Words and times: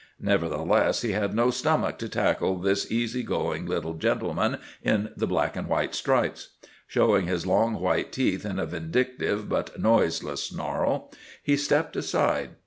Nevertheless, 0.19 1.03
he 1.03 1.11
had 1.11 1.35
no 1.35 1.51
stomach 1.51 1.99
to 1.99 2.09
tackle 2.09 2.57
this 2.57 2.91
easy 2.91 3.21
going 3.21 3.67
little 3.67 3.93
gentleman 3.93 4.57
in 4.81 5.11
the 5.15 5.27
black 5.27 5.55
and 5.55 5.67
white 5.67 5.93
stripes. 5.93 6.49
Showing 6.87 7.27
his 7.27 7.45
long 7.45 7.75
white 7.79 8.11
teeth 8.11 8.43
in 8.43 8.57
a 8.57 8.65
vindictive 8.65 9.47
but 9.47 9.79
noiseless 9.79 10.41
snarl, 10.45 11.11
he 11.43 11.55
stepped 11.55 11.95
aside. 11.95 12.55